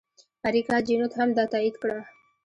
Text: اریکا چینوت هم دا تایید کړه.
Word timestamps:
اریکا 0.47 0.77
چینوت 0.85 1.13
هم 1.19 1.29
دا 1.37 1.43
تایید 1.51 1.75
کړه. 1.81 1.97